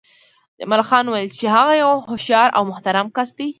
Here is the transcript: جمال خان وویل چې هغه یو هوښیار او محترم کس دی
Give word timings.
جمال 0.59 0.81
خان 0.89 1.05
وویل 1.07 1.29
چې 1.39 1.45
هغه 1.55 1.73
یو 1.83 1.91
هوښیار 2.09 2.49
او 2.57 2.63
محترم 2.71 3.07
کس 3.15 3.29
دی 3.37 3.47